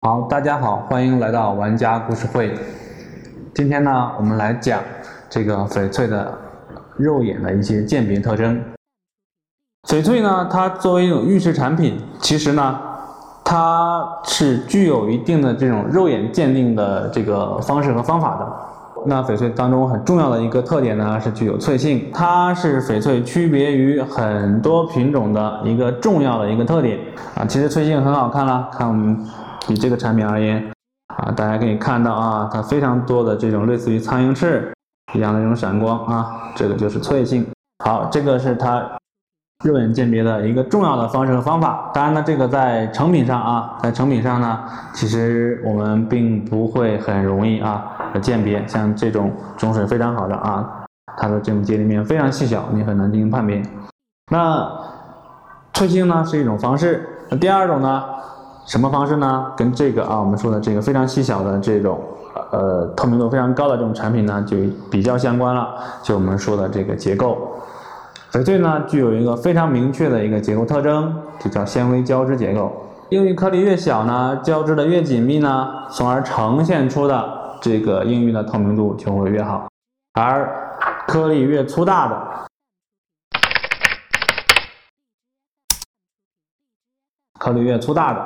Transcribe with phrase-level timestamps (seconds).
[0.00, 2.56] 好，大家好，欢迎来到玩家故事会。
[3.52, 4.80] 今天呢，我们来讲
[5.28, 6.32] 这个翡翠的
[6.96, 8.62] 肉眼的一些鉴别特征。
[9.88, 12.78] 翡翠呢，它作为一种玉石产品，其实呢，
[13.44, 19.02] 它是具有一定的这种肉眼鉴定的这个方式和方法的。
[19.04, 27.00] 那翡翠当中很重要的一个特点呢，是具有翠性，它是翡翠区别于很多品种的一个重要的一个特点
[27.34, 27.44] 啊。
[27.44, 29.26] 其实翠性很好看了，看我们
[29.72, 30.70] 以这个产品而言
[31.16, 34.72] 啊，大家可以看到啊，它非常多的这种类似于苍蝇翅
[35.14, 37.46] 一样的这种闪光啊，这个就是脆性。
[37.84, 38.82] 好，这个是它
[39.64, 41.90] 肉眼鉴别的一个重要的方式和方法。
[41.94, 44.60] 当然呢，这个在成品上啊，在成品上呢，
[44.92, 47.94] 其实我们并不会很容易啊。
[48.22, 50.66] 鉴别，像这种种水非常好的啊，
[51.18, 53.62] 它的这种结晶面非常细小，你很难进行判别。
[54.32, 54.66] 那
[55.74, 58.02] 脆性呢是一种方式，那第二种呢，
[58.68, 59.50] 什么方式呢？
[59.56, 61.98] 跟这个啊我们说的这个非常细小的这种
[62.52, 64.58] 呃透明度非常高的这种产品呢就
[64.90, 67.58] 比较相关了，就我们说的这个结构。
[68.30, 72.70] 翡翠呢具有一个非常明确的一个结构特征，就叫纤维交织结构。
[73.08, 77.36] 硬玉颗粒越小呢，交织的越紧密呢，从而呈现出的。
[77.60, 79.66] 这个硬玉的透明度就会越好，
[80.12, 80.48] 而
[81.08, 82.46] 颗粒越粗大的，
[87.40, 88.24] 颗粒越粗大的，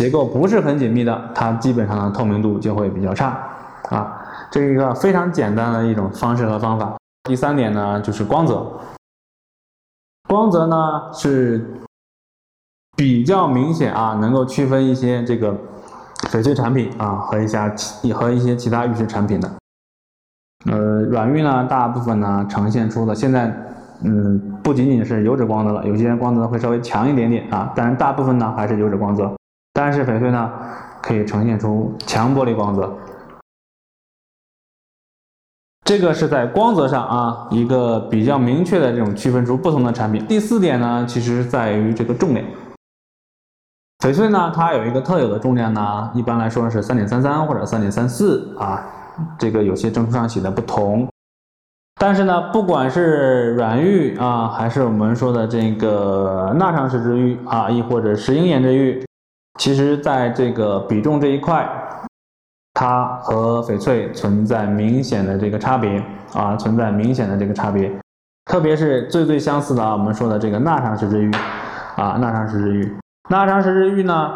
[0.00, 3.38] 结构不是很紧密的，它基本上的透明度就会比较差
[3.90, 4.18] 啊。
[4.50, 6.96] 这一个非常简单的一种方式和方法。
[7.24, 8.66] 第三点呢，就是光泽，
[10.26, 10.76] 光泽呢
[11.12, 11.82] 是
[12.96, 15.54] 比较明显啊，能够区分一些这个。
[16.30, 17.74] 翡翠产品啊，和一下
[18.14, 19.50] 和一些其他玉石产品的，
[20.70, 23.48] 呃，软玉呢，大部分呢呈现出的现在，
[24.04, 29.34] 嗯，不仅仅是油脂光泽了，有些光泽会稍微强一点点啊，但是大部分呢还是油脂光泽。
[29.72, 30.50] 但是翡翠呢，
[31.00, 32.92] 可以呈现出强玻璃光泽，
[35.84, 40.26] 这个是在光泽上啊一个比较明确的这种区分出不同的产品。
[40.26, 42.44] 第四点呢，其实在于这个重量。
[44.00, 48.82] 翡翠呢，它有一个特有的重量呢，一般来说是三点三三或者三点三四啊，
[49.38, 51.06] 这个有些证书上写的不同。
[52.00, 59.04] 但是呢，不管是软玉啊，还是我们说的这个钠长石之玉啊，亦或者石英岩之玉，
[59.58, 61.68] 其实在这个比重这一块，
[62.74, 66.02] 它和翡翠存在明显的这个差别
[66.32, 67.92] 啊，存在明显的这个差别。
[68.46, 71.30] 特别是最最相似的啊，我们说的这个钠长石之玉
[71.96, 72.96] 啊，钠长石之玉。
[73.28, 74.32] 钠长石之玉呢，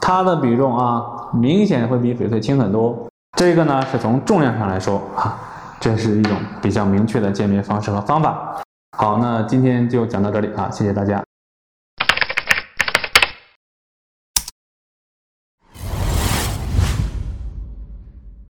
[0.00, 1.02] 它的比重啊，
[1.34, 3.08] 明显会比翡翠轻很多。
[3.36, 5.36] 这个呢，是从重量上来说啊，
[5.80, 8.62] 这是一种比较明确的鉴别方式和方法。
[8.96, 11.27] 好，那今天就讲到这里啊，谢谢大家。